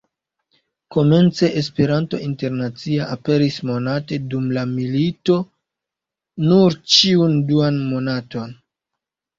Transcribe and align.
Komence 0.95 1.49
"Esperanto 1.61 2.21
Internacia" 2.29 3.11
aperis 3.17 3.59
monate, 3.71 4.21
dum 4.33 4.49
la 4.59 4.65
milito 4.73 5.39
nur 6.49 6.81
ĉiun 6.97 7.41
duan 7.53 7.81
monaton. 7.95 8.61